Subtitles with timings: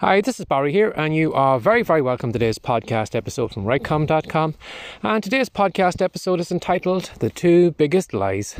[0.00, 3.52] Hi, this is Barry here, and you are very, very welcome to today's podcast episode
[3.52, 4.54] from WriteCome.com.
[5.02, 8.58] And today's podcast episode is entitled The Two Biggest Lies.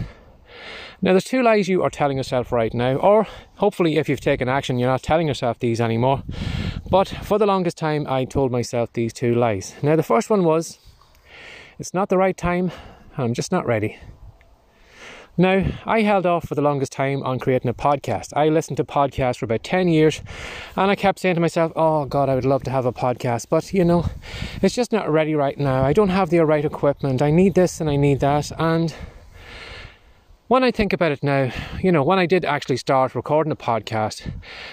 [1.01, 4.51] Now, there's two lies you are telling yourself right now, or hopefully, if you've taken
[4.51, 6.25] action, you're not telling yourself these anymore.
[6.91, 9.75] But for the longest time, I told myself these two lies.
[9.83, 10.79] Now, the first one was,
[11.79, 12.70] It's not the right time,
[13.17, 13.98] I'm just not ready.
[15.37, 18.37] Now, I held off for the longest time on creating a podcast.
[18.37, 20.20] I listened to podcasts for about 10 years
[20.77, 23.47] and I kept saying to myself, oh God, I would love to have a podcast,
[23.48, 24.06] but you know,
[24.61, 25.84] it's just not ready right now.
[25.84, 27.23] I don't have the right equipment.
[27.23, 28.51] I need this and I need that.
[28.59, 28.95] And
[30.48, 33.56] when I think about it now, you know, when I did actually start recording a
[33.56, 34.33] podcast,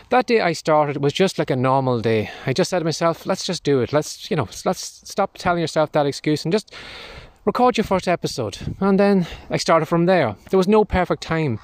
[0.09, 2.31] that day I started was just like a normal day.
[2.47, 3.93] I just said to myself, let's just do it.
[3.93, 6.73] Let's, you know, let's stop telling yourself that excuse and just
[7.47, 8.57] record your first episode.
[8.81, 10.35] And then I started from there.
[10.49, 11.59] There was no perfect time.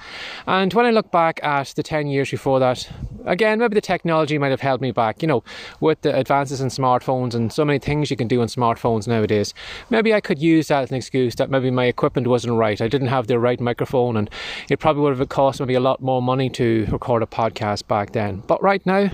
[0.46, 2.88] And when I look back at the 10 years before that,
[3.26, 5.44] again, maybe the technology might have held me back, you know,
[5.80, 9.52] with the advances in smartphones and so many things you can do on smartphones nowadays.
[9.90, 12.80] Maybe I could use that as an excuse that maybe my equipment wasn't right.
[12.80, 14.30] I didn't have the right microphone and
[14.70, 18.12] it probably would have cost maybe a lot more money to record a podcast back
[18.12, 18.42] then.
[18.46, 19.10] But right now,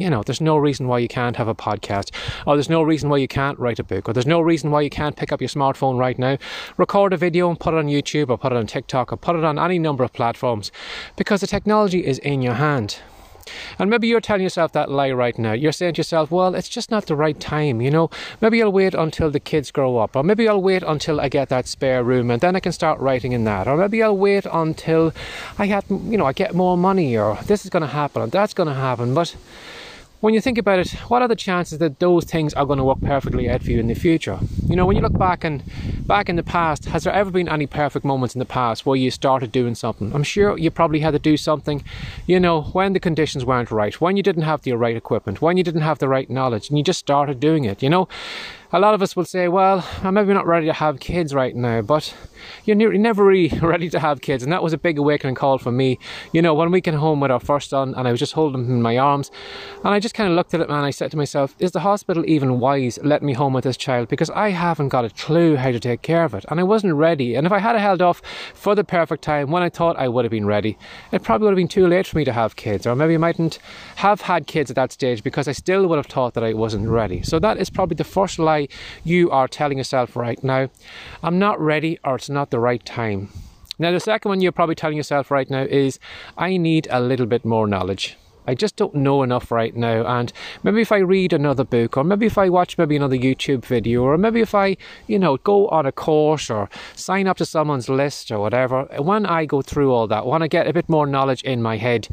[0.00, 2.10] you know, there's no reason why you can't have a podcast,
[2.46, 4.80] or there's no reason why you can't write a book, or there's no reason why
[4.80, 6.38] you can't pick up your smartphone right now,
[6.76, 9.36] record a video and put it on YouTube, or put it on TikTok, or put
[9.36, 10.72] it on any number of platforms,
[11.16, 12.98] because the technology is in your hand.
[13.78, 15.52] And maybe you're telling yourself that lie right now.
[15.52, 18.10] You're saying to yourself, well, it's just not the right time, you know.
[18.40, 21.48] Maybe I'll wait until the kids grow up, or maybe I'll wait until I get
[21.48, 24.46] that spare room and then I can start writing in that, or maybe I'll wait
[24.52, 25.12] until
[25.58, 28.30] I get, you know, I get more money, or this is going to happen, and
[28.30, 29.14] that's going to happen.
[29.14, 29.34] But
[30.20, 32.84] when you think about it, what are the chances that those things are going to
[32.84, 34.38] work perfectly out for you in the future?
[34.68, 35.62] You know, when you look back and
[36.06, 38.96] back in the past, has there ever been any perfect moments in the past where
[38.96, 40.14] you started doing something?
[40.14, 41.82] I'm sure you probably had to do something,
[42.26, 45.56] you know, when the conditions weren't right, when you didn't have the right equipment, when
[45.56, 47.82] you didn't have the right knowledge, and you just started doing it.
[47.82, 48.06] You know,
[48.72, 51.56] a lot of us will say, well, I'm maybe not ready to have kids right
[51.56, 52.14] now, but
[52.64, 54.42] you're never really ready to have kids.
[54.42, 55.98] And that was a big awakening call for me.
[56.32, 58.64] You know, when we came home with our first son and I was just holding
[58.64, 59.30] him in my arms,
[59.84, 61.80] and I just kind of looked at it and I said to myself, is the
[61.80, 64.08] hospital even wise letting me home with this child?
[64.08, 66.44] Because I haven't got a clue how to take care of it.
[66.48, 67.34] And I wasn't ready.
[67.34, 68.22] And if I had held off
[68.54, 70.78] for the perfect time when I thought I would have been ready,
[71.12, 72.86] it probably would have been too late for me to have kids.
[72.86, 73.58] Or maybe I mightn't
[73.96, 76.88] have had kids at that stage because I still would have thought that I wasn't
[76.88, 77.22] ready.
[77.22, 78.68] So that is probably the first lie
[79.04, 80.70] you are telling yourself right now,
[81.22, 83.28] I'm not ready or it's not the right time.
[83.78, 85.98] Now, the second one you're probably telling yourself right now is,
[86.36, 88.16] I need a little bit more knowledge.
[88.46, 90.04] I just don't know enough right now.
[90.06, 90.32] And
[90.62, 94.02] maybe if I read another book, or maybe if I watch maybe another YouTube video,
[94.02, 94.76] or maybe if I,
[95.06, 99.24] you know, go on a course or sign up to someone's list or whatever, when
[99.24, 102.08] I go through all that, when I get a bit more knowledge in my head,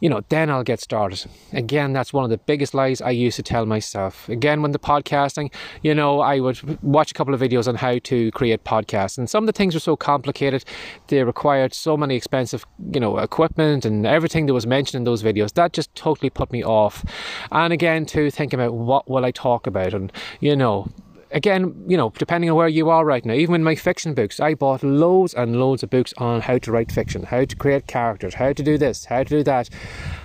[0.00, 1.24] you know, then I'll get started.
[1.52, 4.28] Again, that's one of the biggest lies I used to tell myself.
[4.28, 5.52] Again, when the podcasting,
[5.82, 9.28] you know, I would watch a couple of videos on how to create podcasts, and
[9.28, 10.64] some of the things were so complicated,
[11.08, 15.22] they required so many expensive, you know, equipment and everything that was mentioned in those
[15.22, 15.52] videos.
[15.54, 17.04] That just totally put me off.
[17.52, 20.88] And again, to think about what will I talk about, and you know,
[21.32, 24.40] again, you know, depending on where you are right now, even in my fiction books,
[24.40, 27.86] I bought loads and loads of books on how to write fiction, how to create
[27.86, 29.68] characters, how to do this, how to do that.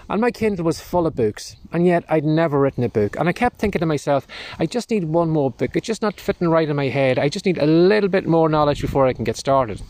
[0.10, 3.16] And my Kindle was full of books, and yet I'd never written a book.
[3.18, 4.28] And I kept thinking to myself,
[4.60, 5.76] I just need one more book.
[5.76, 7.18] It's just not fitting right in my head.
[7.20, 9.82] I just need a little bit more knowledge before I can get started.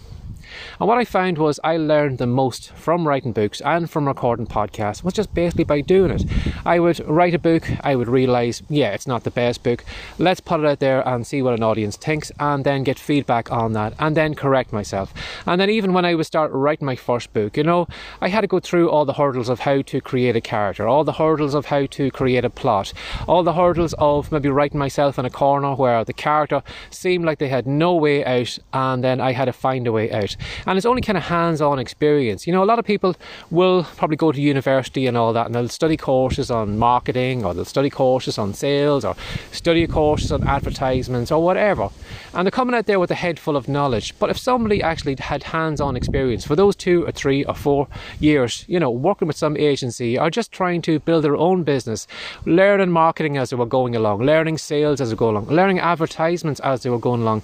[0.79, 4.47] And what I found was I learned the most from writing books and from recording
[4.47, 6.25] podcasts was just basically by doing it.
[6.66, 9.84] I would write a book, I would realize, yeah, it's not the best book.
[10.17, 13.51] Let's put it out there and see what an audience thinks, and then get feedback
[13.51, 15.13] on that, and then correct myself.
[15.46, 17.87] And then even when I would start writing my first book, you know,
[18.22, 21.03] I had to go through all the hurdles of how to create a character, all
[21.03, 22.93] the hurdles of how to create a plot,
[23.28, 27.40] all the hurdles of maybe writing myself in a corner where the character seemed like
[27.40, 30.34] they had no way out, and then I had to find a way out.
[30.66, 32.47] And it's only kind of hands on experience.
[32.47, 33.16] You know, a lot of people
[33.52, 37.53] will probably go to university and all that, and they'll study courses on marketing, or
[37.53, 39.16] they'll study courses on sales, or
[39.52, 41.90] study courses on advertisements, or whatever.
[42.34, 44.17] And they're coming out there with a head full of knowledge.
[44.20, 47.87] But if somebody actually had hands on experience for those two or three or four
[48.20, 52.08] years, you know, working with some agency or just trying to build their own business,
[52.46, 56.59] learning marketing as they were going along, learning sales as they go along, learning advertisements
[56.61, 57.41] as they were going along,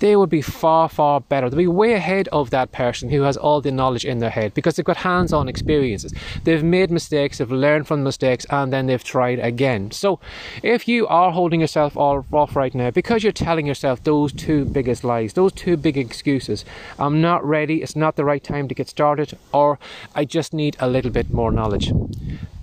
[0.00, 1.48] they would be far, far better.
[1.48, 4.52] They'd be way ahead of that person who has all the knowledge in their head
[4.52, 6.12] because they've got hands on experiences.
[6.42, 9.92] They've made mistakes, they've learned from mistakes, and then they've tried again.
[9.92, 10.18] So
[10.62, 15.04] if you are holding yourself off right now because you're telling yourself those two biggest
[15.04, 16.64] lies, those two big excuses,
[16.98, 19.78] I'm not ready, it's not the right time to get started, or
[20.14, 21.92] I just need a little bit more knowledge.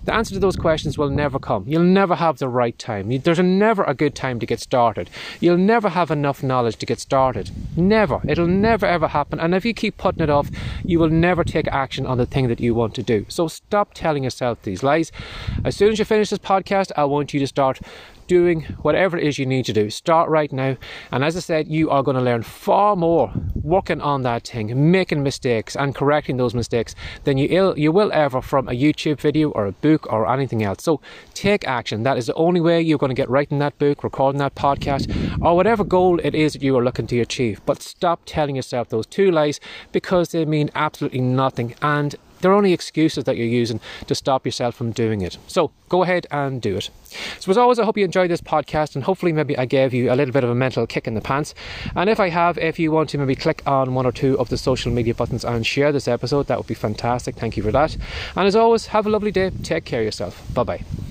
[0.04, 1.64] The answer to those questions will never come.
[1.68, 3.10] You'll never have the right time.
[3.20, 5.10] There's never a good time to get started.
[5.40, 7.52] You'll never have enough knowledge to get started.
[7.78, 8.22] Never.
[8.28, 9.40] It'll never ever happen.
[9.40, 10.50] And if you keep putting it off,
[10.84, 13.26] you will never take action on the thing that you want to do.
[13.30, 15.12] So stop telling yourself these lies.
[15.64, 17.80] As soon as you finish this podcast, I want you to start
[18.32, 19.90] doing whatever it is you need to do.
[19.90, 20.78] Start right now.
[21.12, 23.30] And as I said, you are going to learn far more
[23.62, 26.96] working on that thing, making mistakes and correcting those mistakes
[27.26, 30.64] than you, Ill, you will ever from a YouTube video or a book or anything
[30.64, 30.82] else.
[30.82, 31.02] So
[31.34, 32.04] take action.
[32.04, 35.06] That is the only way you're going to get writing that book, recording that podcast,
[35.46, 37.60] or whatever goal it is that you are looking to achieve.
[37.66, 39.60] But stop telling yourself those two lies
[39.92, 41.76] because they mean absolutely nothing.
[41.82, 45.38] And they're only excuses that you're using to stop yourself from doing it.
[45.48, 46.90] So go ahead and do it.
[47.40, 50.12] So, as always, I hope you enjoyed this podcast and hopefully, maybe I gave you
[50.12, 51.54] a little bit of a mental kick in the pants.
[51.96, 54.50] And if I have, if you want to maybe click on one or two of
[54.50, 57.36] the social media buttons and share this episode, that would be fantastic.
[57.36, 57.98] Thank you for that.
[58.36, 59.52] And as always, have a lovely day.
[59.64, 60.42] Take care of yourself.
[60.54, 61.11] Bye bye.